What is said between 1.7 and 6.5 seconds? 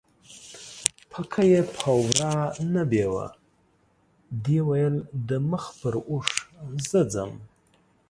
په وراه نه بیوه، دې ویل د مخ پر اوښ